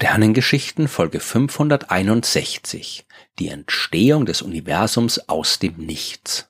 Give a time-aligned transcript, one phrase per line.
[0.00, 3.04] Sternengeschichten Folge 561.
[3.40, 6.48] Die Entstehung des Universums aus dem Nichts.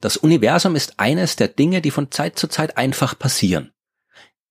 [0.00, 3.74] Das Universum ist eines der Dinge, die von Zeit zu Zeit einfach passieren.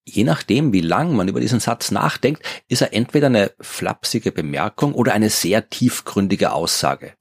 [0.05, 4.93] Je nachdem, wie lang man über diesen Satz nachdenkt, ist er entweder eine flapsige Bemerkung
[4.93, 7.13] oder eine sehr tiefgründige Aussage.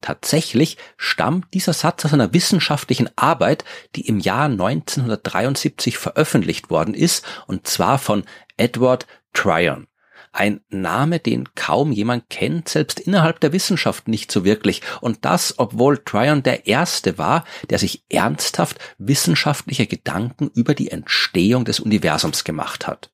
[0.00, 7.22] Tatsächlich stammt dieser Satz aus einer wissenschaftlichen Arbeit, die im Jahr 1973 veröffentlicht worden ist,
[7.46, 8.24] und zwar von
[8.56, 9.86] Edward Tryon.
[10.32, 14.82] Ein Name, den kaum jemand kennt, selbst innerhalb der Wissenschaft nicht so wirklich.
[15.00, 21.64] Und das, obwohl Tryon der Erste war, der sich ernsthaft wissenschaftliche Gedanken über die Entstehung
[21.64, 23.10] des Universums gemacht hat.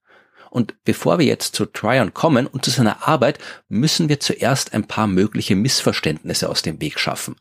[0.51, 4.87] Und bevor wir jetzt zu Tryon kommen und zu seiner Arbeit, müssen wir zuerst ein
[4.87, 7.35] paar mögliche Missverständnisse aus dem Weg schaffen.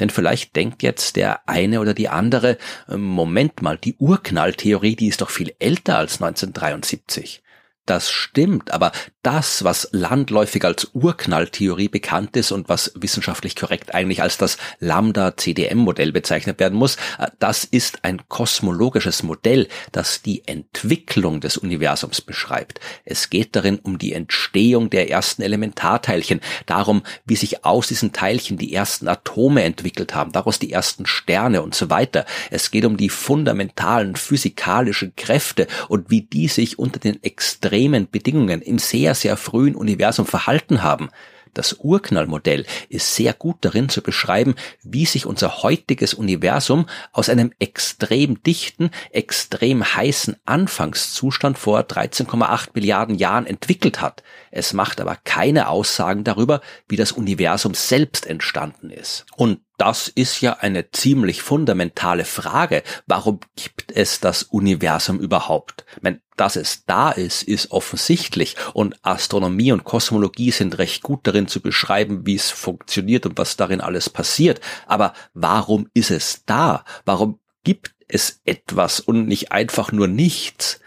[0.00, 2.56] Denn vielleicht denkt jetzt der eine oder die andere,
[2.88, 7.42] äh, Moment mal, die Urknalltheorie, die ist doch viel älter als 1973.
[7.86, 8.92] Das stimmt, aber
[9.24, 16.12] das, was landläufig als Urknalltheorie bekannt ist und was wissenschaftlich korrekt eigentlich als das Lambda-CDM-Modell
[16.12, 22.80] bezeichnet werden muss, äh, das ist ein kosmologisches Modell, das die Entwicklung des Universums beschreibt.
[23.04, 28.58] Es geht darin um die Entstehung der ersten Elementarteilchen, darum, wie sich aus diesen Teilchen
[28.58, 32.24] die ersten Atome entwickelt haben, daraus die ersten Sterne und so weiter.
[32.50, 38.08] Es geht um die fundamentalen physikalischen Kräfte und wie die sich unter den extremen extremen
[38.10, 41.10] Bedingungen im sehr, sehr frühen Universum verhalten haben.
[41.54, 47.52] Das Urknallmodell ist sehr gut darin zu beschreiben, wie sich unser heutiges Universum aus einem
[47.60, 54.24] extrem dichten, extrem heißen Anfangszustand vor 13,8 Milliarden Jahren entwickelt hat.
[54.50, 59.24] Es macht aber keine Aussagen darüber, wie das Universum selbst entstanden ist.
[59.36, 62.82] Und das ist ja eine ziemlich fundamentale Frage.
[63.06, 65.84] Warum gibt es das Universum überhaupt?
[65.96, 71.26] Ich meine, dass es da ist, ist offensichtlich und Astronomie und Kosmologie sind recht gut
[71.26, 74.60] darin zu beschreiben, wie es funktioniert und was darin alles passiert.
[74.86, 76.84] Aber warum ist es da?
[77.04, 80.80] Warum gibt es etwas und nicht einfach nur nichts?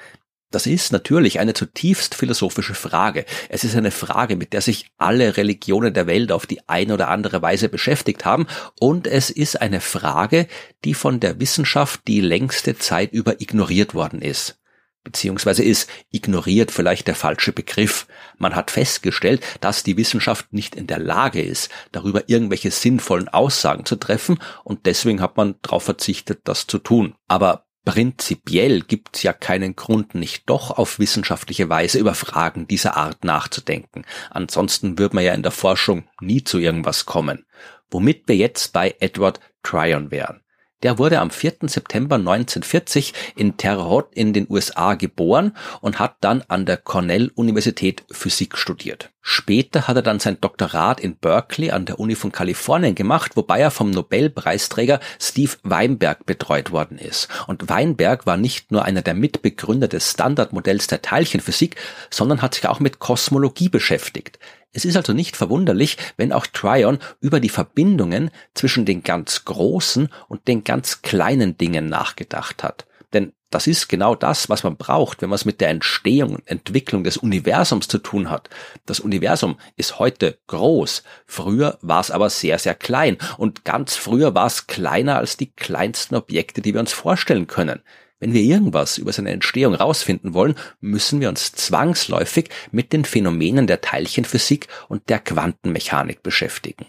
[0.50, 3.25] Das ist natürlich eine zutiefst philosophische Frage.
[3.50, 7.09] Es ist eine Frage, mit der sich alle Religionen der Welt auf die eine oder
[7.09, 8.47] andere Weise beschäftigt haben.
[8.80, 10.47] Und es ist eine Frage,
[10.85, 14.58] die von der Wissenschaft die längste Zeit über ignoriert worden ist.
[15.03, 18.08] Beziehungsweise ist ignoriert vielleicht der falsche Begriff.
[18.38, 23.85] Man hat festgestellt, dass die Wissenschaft nicht in der Lage ist, darüber irgendwelche sinnvollen Aussagen
[23.85, 27.16] zu treffen und deswegen hat man darauf verzichtet, das zu tun.
[27.29, 33.24] Aber Prinzipiell gibt's ja keinen Grund, nicht doch auf wissenschaftliche Weise über Fragen dieser Art
[33.24, 34.03] nachzudenken.
[34.30, 37.46] Ansonsten würde man ja in der Forschung nie zu irgendwas kommen.
[37.90, 40.42] Womit wir jetzt bei Edward Tryon wären.
[40.84, 41.56] Der wurde am 4.
[41.64, 47.32] September 1940 in Terre Haute in den USA geboren und hat dann an der Cornell
[47.34, 49.10] Universität Physik studiert.
[49.30, 53.60] Später hat er dann sein Doktorat in Berkeley an der Uni von Kalifornien gemacht, wobei
[53.60, 57.28] er vom Nobelpreisträger Steve Weinberg betreut worden ist.
[57.48, 61.76] Und Weinberg war nicht nur einer der Mitbegründer des Standardmodells der Teilchenphysik,
[62.09, 64.40] sondern hat sich auch mit Kosmologie beschäftigt.
[64.73, 70.09] Es ist also nicht verwunderlich, wenn auch Tryon über die Verbindungen zwischen den ganz großen
[70.28, 72.85] und den ganz kleinen Dingen nachgedacht hat.
[73.13, 76.47] Denn das ist genau das, was man braucht, wenn man es mit der Entstehung und
[76.47, 78.50] Entwicklung des Universums zu tun hat.
[78.85, 81.03] Das Universum ist heute groß.
[81.25, 83.17] Früher war es aber sehr, sehr klein.
[83.38, 87.81] Und ganz früher war es kleiner als die kleinsten Objekte, die wir uns vorstellen können.
[88.19, 93.67] Wenn wir irgendwas über seine Entstehung rausfinden wollen, müssen wir uns zwangsläufig mit den Phänomenen
[93.67, 96.85] der Teilchenphysik und der Quantenmechanik beschäftigen.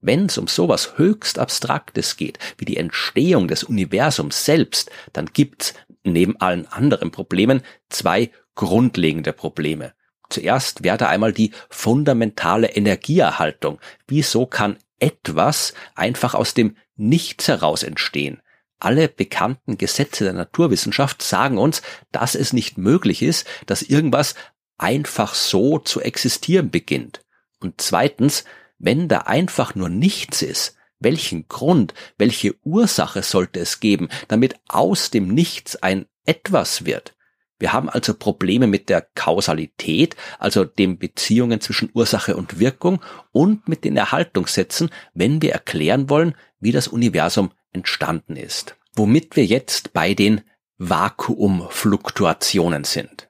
[0.00, 5.74] Wenn es um sowas höchst Abstraktes geht, wie die Entstehung des Universums selbst, dann gibt's
[6.04, 9.92] neben allen anderen Problemen zwei grundlegende Probleme.
[10.30, 13.80] Zuerst wäre da einmal die fundamentale Energieerhaltung.
[14.06, 18.40] Wieso kann etwas einfach aus dem Nichts heraus entstehen?
[18.78, 21.82] Alle bekannten Gesetze der Naturwissenschaft sagen uns,
[22.12, 24.34] dass es nicht möglich ist, dass irgendwas
[24.76, 27.24] einfach so zu existieren beginnt.
[27.60, 28.44] Und zweitens,
[28.78, 35.10] wenn da einfach nur nichts ist, welchen Grund, welche Ursache sollte es geben, damit aus
[35.10, 37.14] dem Nichts ein etwas wird?
[37.60, 43.02] Wir haben also Probleme mit der Kausalität, also den Beziehungen zwischen Ursache und Wirkung
[43.32, 48.76] und mit den Erhaltungssätzen, wenn wir erklären wollen, wie das Universum entstanden ist.
[48.94, 50.42] Womit wir jetzt bei den
[50.78, 53.28] Vakuumfluktuationen sind.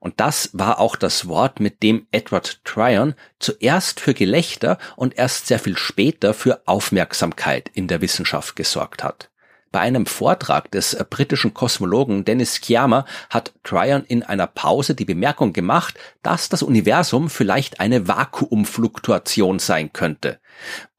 [0.00, 5.46] Und das war auch das Wort, mit dem Edward Tryon zuerst für Gelächter und erst
[5.46, 9.30] sehr viel später für Aufmerksamkeit in der Wissenschaft gesorgt hat.
[9.76, 15.04] Bei einem Vortrag des äh, britischen Kosmologen Dennis Chiama hat Tryon in einer Pause die
[15.04, 20.40] Bemerkung gemacht, dass das Universum vielleicht eine Vakuumfluktuation sein könnte.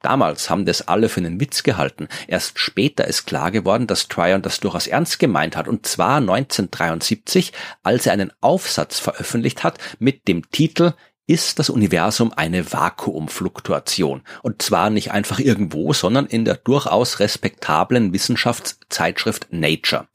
[0.03, 2.07] Damals haben das alle für einen Witz gehalten.
[2.27, 5.68] Erst später ist klar geworden, dass Tryon das durchaus ernst gemeint hat.
[5.68, 10.94] Und zwar 1973, als er einen Aufsatz veröffentlicht hat mit dem Titel
[11.27, 14.24] ist das Universum eine Vakuumfluktuation.
[14.41, 20.07] Und zwar nicht einfach irgendwo, sondern in der durchaus respektablen Wissenschaftszeitschrift Nature.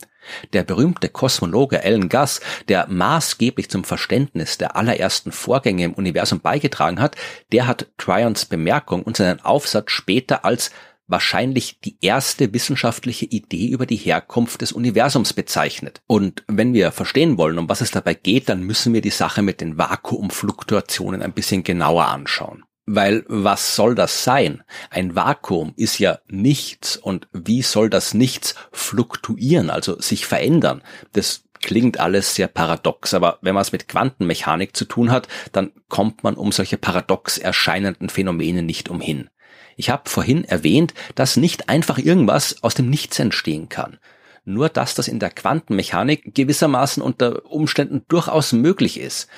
[0.52, 7.00] Der berühmte Kosmologe Alan Guss, der maßgeblich zum Verständnis der allerersten Vorgänge im Universum beigetragen
[7.00, 7.16] hat,
[7.50, 10.70] der hat Tryons Bemerkung und seinen Aufsatz später als
[11.12, 16.02] wahrscheinlich die erste wissenschaftliche Idee über die Herkunft des Universums bezeichnet.
[16.08, 19.42] Und wenn wir verstehen wollen, um was es dabei geht, dann müssen wir die Sache
[19.42, 22.64] mit den Vakuumfluktuationen ein bisschen genauer anschauen.
[22.84, 24.64] Weil was soll das sein?
[24.90, 30.82] Ein Vakuum ist ja nichts und wie soll das Nichts fluktuieren, also sich verändern?
[31.12, 35.70] Das klingt alles sehr paradox, aber wenn man es mit Quantenmechanik zu tun hat, dann
[35.88, 39.30] kommt man um solche paradox erscheinenden Phänomene nicht umhin.
[39.76, 43.98] Ich habe vorhin erwähnt, dass nicht einfach irgendwas aus dem Nichts entstehen kann.
[44.44, 49.28] Nur dass das in der Quantenmechanik gewissermaßen unter Umständen durchaus möglich ist.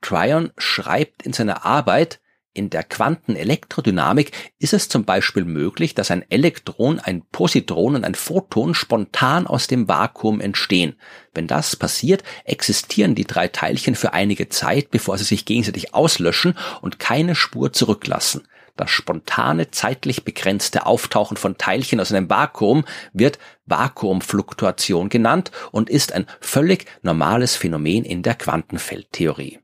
[0.00, 2.20] Tryon schreibt in seiner Arbeit,
[2.56, 4.30] in der Quantenelektrodynamik
[4.60, 9.66] ist es zum Beispiel möglich, dass ein Elektron, ein Positron und ein Photon spontan aus
[9.66, 10.94] dem Vakuum entstehen.
[11.34, 16.56] Wenn das passiert, existieren die drei Teilchen für einige Zeit, bevor sie sich gegenseitig auslöschen
[16.80, 18.46] und keine Spur zurücklassen.
[18.76, 26.12] Das spontane, zeitlich begrenzte Auftauchen von Teilchen aus einem Vakuum wird Vakuumfluktuation genannt und ist
[26.12, 29.60] ein völlig normales Phänomen in der Quantenfeldtheorie.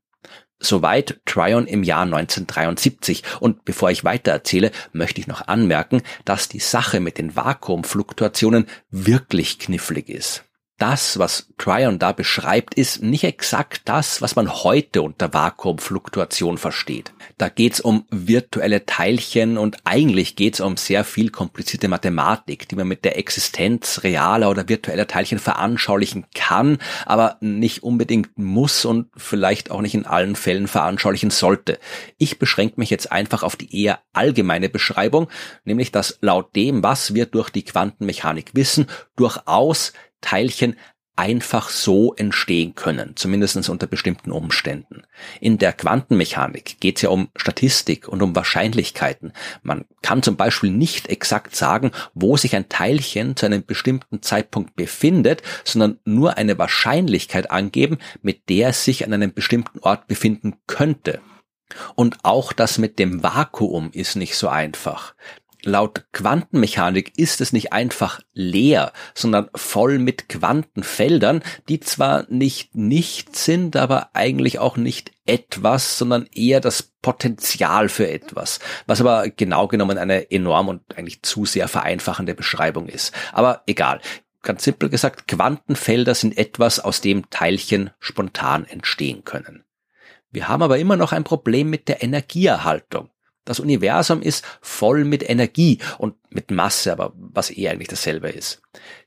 [0.61, 3.23] Soweit Tryon im Jahr 1973.
[3.41, 8.67] Und bevor ich weiter erzähle, möchte ich noch anmerken, dass die Sache mit den Vakuumfluktuationen
[8.91, 10.45] wirklich knifflig ist
[10.81, 17.13] das, was Tryon da beschreibt, ist nicht exakt das, was man heute unter Vakuumfluktuation versteht.
[17.37, 22.89] Da geht's um virtuelle Teilchen und eigentlich geht's um sehr viel komplizierte Mathematik, die man
[22.89, 29.71] mit der Existenz realer oder virtueller Teilchen veranschaulichen kann, aber nicht unbedingt muss und vielleicht
[29.71, 31.79] auch nicht in allen Fällen veranschaulichen sollte.
[32.17, 35.29] Ich beschränke mich jetzt einfach auf die eher allgemeine Beschreibung,
[35.65, 38.87] nämlich dass laut dem, was wir durch die Quantenmechanik wissen,
[39.17, 40.77] durchaus Teilchen
[41.21, 45.03] einfach so entstehen können, zumindest unter bestimmten Umständen.
[45.39, 49.35] In der Quantenmechanik geht es ja um Statistik und um Wahrscheinlichkeiten.
[49.63, 54.77] Man kann zum Beispiel nicht exakt sagen, wo sich ein Teilchen zu einem bestimmten Zeitpunkt
[54.77, 60.55] befindet, sondern nur eine Wahrscheinlichkeit angeben, mit der es sich an einem bestimmten Ort befinden
[60.67, 61.21] könnte.
[61.95, 65.15] Und auch das mit dem Vakuum ist nicht so einfach.
[65.63, 73.45] Laut Quantenmechanik ist es nicht einfach leer, sondern voll mit Quantenfeldern, die zwar nicht nichts
[73.45, 79.69] sind, aber eigentlich auch nicht etwas, sondern eher das Potenzial für etwas, was aber genau
[79.69, 83.13] genommen eine enorm und eigentlich zu sehr vereinfachende Beschreibung ist.
[83.33, 84.01] Aber egal.
[84.43, 89.65] Ganz simpel gesagt, Quantenfelder sind etwas, aus dem Teilchen spontan entstehen können.
[90.31, 93.11] Wir haben aber immer noch ein Problem mit der Energieerhaltung.
[93.45, 98.63] Das Universum ist voll mit Energie und mit Masse, aber was eh eigentlich dasselbe ist.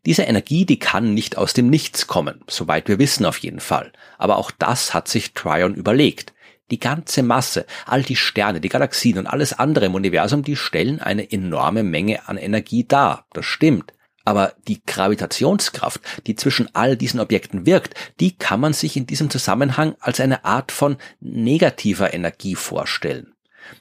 [0.06, 3.94] Diese Energie, die kann nicht aus dem Nichts kommen, soweit wir wissen auf jeden Fall.
[4.18, 6.34] Aber auch das hat sich Tryon überlegt.
[6.72, 11.00] Die ganze Masse, all die Sterne, die Galaxien und alles andere im Universum, die stellen
[11.00, 13.28] eine enorme Menge an Energie dar.
[13.34, 13.94] Das stimmt.
[14.26, 19.30] Aber die Gravitationskraft, die zwischen all diesen Objekten wirkt, die kann man sich in diesem
[19.30, 23.33] Zusammenhang als eine Art von negativer Energie vorstellen.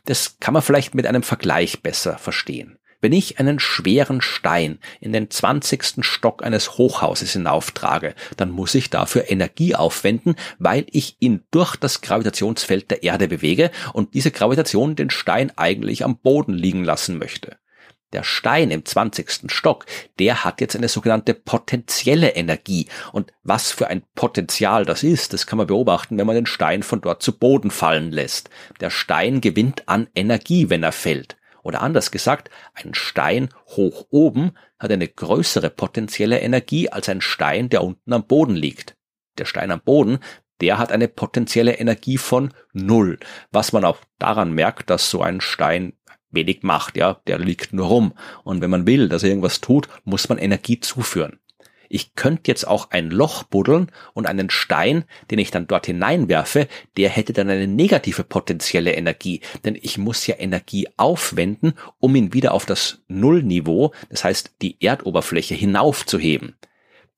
[0.05, 2.79] Das kann man vielleicht mit einem Vergleich besser verstehen.
[3.03, 8.91] Wenn ich einen schweren Stein in den zwanzigsten Stock eines Hochhauses hinauftrage, dann muss ich
[8.91, 14.95] dafür Energie aufwenden, weil ich ihn durch das Gravitationsfeld der Erde bewege und diese Gravitation
[14.95, 17.57] den Stein eigentlich am Boden liegen lassen möchte.
[18.13, 19.51] Der Stein im 20.
[19.51, 19.87] Stock,
[20.19, 22.89] der hat jetzt eine sogenannte potenzielle Energie.
[23.13, 26.83] Und was für ein Potenzial das ist, das kann man beobachten, wenn man den Stein
[26.83, 28.51] von dort zu Boden fallen lässt.
[28.81, 31.37] Der Stein gewinnt an Energie, wenn er fällt.
[31.63, 37.69] Oder anders gesagt, ein Stein hoch oben hat eine größere potenzielle Energie als ein Stein,
[37.69, 38.97] der unten am Boden liegt.
[39.39, 40.19] Der Stein am Boden,
[40.61, 43.19] der hat eine potenzielle Energie von null,
[43.51, 45.95] was man auch daran merkt, dass so ein Stein
[46.33, 48.15] wenig macht, ja, der liegt nur rum.
[48.45, 51.39] Und wenn man will, dass er irgendwas tut, muss man Energie zuführen.
[51.95, 56.67] Ich könnte jetzt auch ein Loch buddeln und einen Stein, den ich dann dort hineinwerfe,
[56.97, 62.33] der hätte dann eine negative potenzielle Energie, denn ich muss ja Energie aufwenden, um ihn
[62.33, 66.57] wieder auf das Nullniveau, das heißt die Erdoberfläche hinaufzuheben.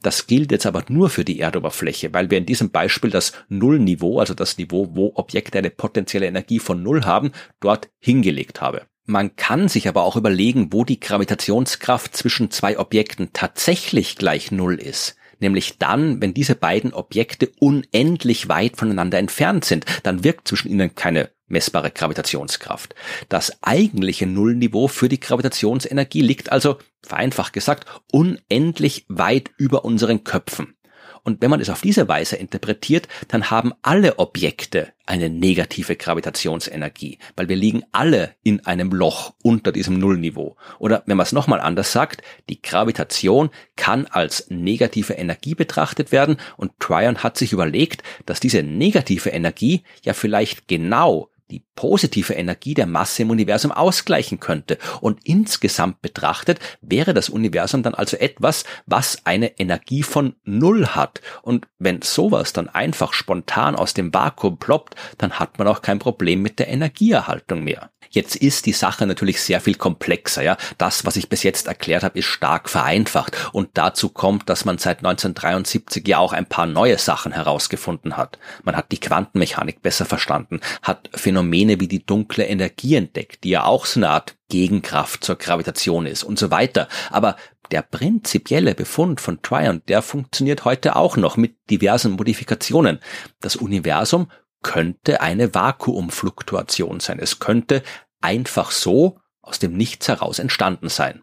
[0.03, 4.19] Das gilt jetzt aber nur für die Erdoberfläche, weil wir in diesem Beispiel das Nullniveau,
[4.19, 7.31] also das Niveau, wo Objekte eine potenzielle Energie von Null haben,
[7.61, 8.83] dort hingelegt habe.
[9.07, 14.77] Man kann sich aber auch überlegen, wo die Gravitationskraft zwischen zwei Objekten tatsächlich gleich Null
[14.77, 15.17] ist.
[15.41, 20.95] Nämlich dann, wenn diese beiden Objekte unendlich weit voneinander entfernt sind, dann wirkt zwischen ihnen
[20.95, 22.95] keine messbare Gravitationskraft.
[23.29, 30.77] Das eigentliche Nullniveau für die Gravitationsenergie liegt also, vereinfacht gesagt, unendlich weit über unseren Köpfen.
[31.25, 37.19] Und wenn man es auf diese Weise interpretiert, dann haben alle Objekte eine negative Gravitationsenergie,
[37.35, 40.57] weil wir liegen alle in einem Loch unter diesem Nullniveau.
[40.79, 46.37] Oder wenn man es nochmal anders sagt, die Gravitation kann als negative Energie betrachtet werden
[46.59, 52.75] und Tryon hat sich überlegt, dass diese negative Energie ja vielleicht genau die positive Energie
[52.75, 54.79] der Masse im Universum ausgleichen könnte.
[55.01, 61.21] Und insgesamt betrachtet wäre das Universum dann also etwas, was eine Energie von Null hat.
[61.43, 65.99] Und wenn sowas dann einfach spontan aus dem Vakuum ploppt, dann hat man auch kein
[65.99, 67.91] Problem mit der Energieerhaltung mehr.
[68.15, 70.57] Jetzt ist die Sache natürlich sehr viel komplexer, ja.
[70.79, 73.37] Das, was ich bis jetzt erklärt habe, ist stark vereinfacht.
[73.53, 78.39] Und dazu kommt, dass man seit 1973 ja auch ein paar neue Sachen herausgefunden hat.
[78.63, 83.65] Man hat die Quantenmechanik besser verstanden, hat Phänomene wie die dunkle Energie entdeckt, die ja
[83.65, 86.87] auch so eine Art Gegenkraft zur Gravitation ist und so weiter.
[87.11, 87.35] Aber
[87.71, 93.01] der prinzipielle Befund von Tryon, der funktioniert heute auch noch mit diversen Modifikationen.
[93.41, 94.31] Das Universum
[94.65, 97.21] könnte eine Vakuumfluktuation sein.
[97.21, 97.85] Es könnte
[98.21, 101.23] einfach so aus dem Nichts heraus entstanden sein.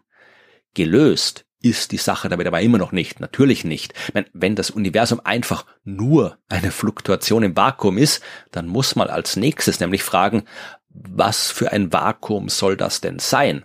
[0.72, 3.92] Gelöst ist die Sache damit aber immer noch nicht, natürlich nicht.
[4.32, 9.78] Wenn das Universum einfach nur eine Fluktuation im Vakuum ist, dann muss man als nächstes
[9.78, 10.44] nämlich fragen,
[10.88, 13.64] was für ein Vakuum soll das denn sein?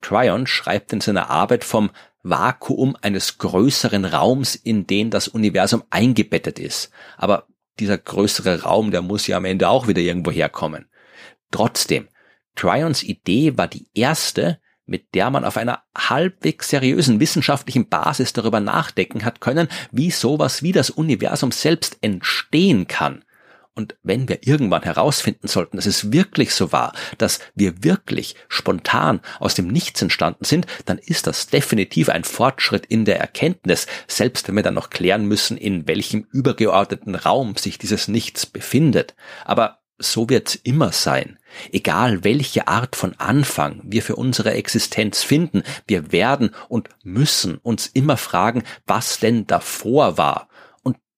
[0.00, 1.90] Tryon schreibt in seiner Arbeit vom
[2.22, 6.90] Vakuum eines größeren Raums, in den das Universum eingebettet ist.
[7.16, 7.46] Aber
[7.78, 10.88] dieser größere Raum, der muss ja am Ende auch wieder irgendwo herkommen.
[11.50, 12.08] Trotzdem,
[12.54, 18.60] Tryons Idee war die erste, mit der man auf einer halbwegs seriösen wissenschaftlichen Basis darüber
[18.60, 23.24] nachdenken hat können, wie sowas wie das Universum selbst entstehen kann.
[23.76, 29.20] Und wenn wir irgendwann herausfinden sollten, dass es wirklich so war, dass wir wirklich spontan
[29.38, 34.48] aus dem Nichts entstanden sind, dann ist das definitiv ein Fortschritt in der Erkenntnis, selbst
[34.48, 39.14] wenn wir dann noch klären müssen, in welchem übergeordneten Raum sich dieses Nichts befindet.
[39.44, 41.38] Aber so wird's immer sein.
[41.70, 47.88] Egal welche Art von Anfang wir für unsere Existenz finden, wir werden und müssen uns
[47.88, 50.48] immer fragen, was denn davor war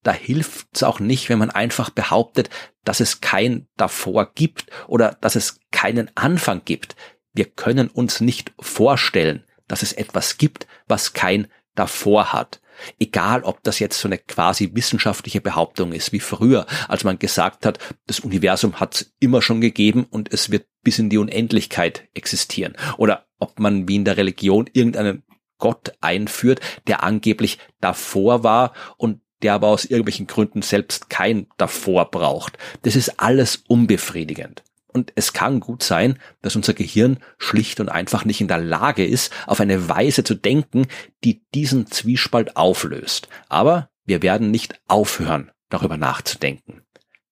[0.02, 2.50] da hilft's auch nicht, wenn man einfach behauptet,
[2.85, 6.97] dass es kein davor gibt oder dass es keinen Anfang gibt.
[7.33, 12.61] Wir können uns nicht vorstellen, dass es etwas gibt, was kein davor hat.
[12.99, 17.67] Egal, ob das jetzt so eine quasi wissenschaftliche Behauptung ist, wie früher, als man gesagt
[17.67, 22.09] hat, das Universum hat es immer schon gegeben und es wird bis in die Unendlichkeit
[22.14, 22.76] existieren.
[22.97, 25.25] Oder ob man wie in der Religion irgendeinen
[25.59, 32.11] Gott einführt, der angeblich davor war und der aber aus irgendwelchen Gründen selbst kein davor
[32.11, 32.59] braucht.
[32.83, 34.62] Das ist alles unbefriedigend.
[34.87, 39.07] Und es kann gut sein, dass unser Gehirn schlicht und einfach nicht in der Lage
[39.07, 40.87] ist, auf eine Weise zu denken,
[41.25, 43.28] die diesen Zwiespalt auflöst.
[43.49, 46.83] Aber wir werden nicht aufhören, darüber nachzudenken.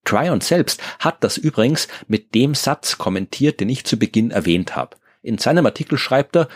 [0.05, 4.97] Tryon selbst hat das übrigens mit dem Satz kommentiert, den ich zu Beginn erwähnt habe.
[5.23, 6.49] In seinem Artikel schreibt er,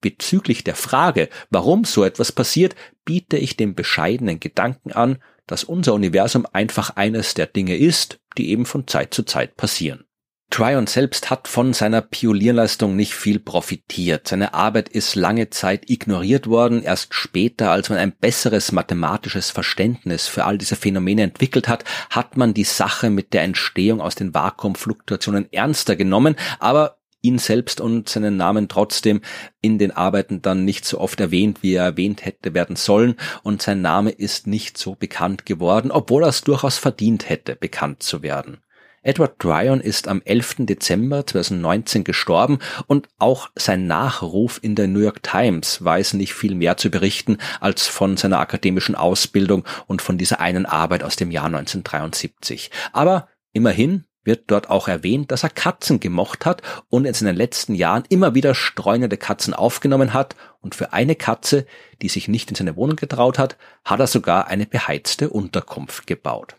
[0.00, 5.94] Bezüglich der Frage, warum so etwas passiert, biete ich den bescheidenen Gedanken an, dass unser
[5.94, 10.04] Universum einfach eines der Dinge ist, die eben von Zeit zu Zeit passieren.
[10.50, 14.28] Tryon selbst hat von seiner Pionierleistung nicht viel profitiert.
[14.28, 16.82] Seine Arbeit ist lange Zeit ignoriert worden.
[16.82, 22.38] Erst später, als man ein besseres mathematisches Verständnis für all diese Phänomene entwickelt hat, hat
[22.38, 26.34] man die Sache mit der Entstehung aus den Vakuumfluktuationen ernster genommen.
[26.60, 29.20] Aber ihn selbst und seinen Namen trotzdem
[29.60, 33.62] in den Arbeiten dann nicht so oft erwähnt, wie er erwähnt hätte werden sollen und
[33.62, 38.22] sein Name ist nicht so bekannt geworden, obwohl er es durchaus verdient hätte, bekannt zu
[38.22, 38.58] werden.
[39.02, 40.56] Edward Tryon ist am 11.
[40.66, 42.58] Dezember 2019 gestorben
[42.88, 47.38] und auch sein Nachruf in der New York Times weiß nicht viel mehr zu berichten
[47.60, 52.70] als von seiner akademischen Ausbildung und von dieser einen Arbeit aus dem Jahr 1973.
[52.92, 57.74] Aber immerhin wird dort auch erwähnt, dass er Katzen gemocht hat und in seinen letzten
[57.74, 61.66] Jahren immer wieder streunende Katzen aufgenommen hat und für eine Katze,
[62.02, 66.54] die sich nicht in seine Wohnung getraut hat, hat er sogar eine beheizte Unterkunft gebaut.